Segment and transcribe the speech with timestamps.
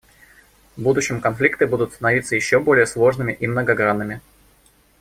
[0.77, 4.19] В будущем конфликты будут становиться еще более сложными и многогранными.